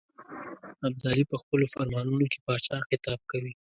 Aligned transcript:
ابدالي 0.87 1.23
په 1.31 1.35
خپلو 1.41 1.65
فرمانونو 1.73 2.25
کې 2.31 2.39
پاچا 2.45 2.77
خطاب 2.87 3.19
کوي. 3.31 3.51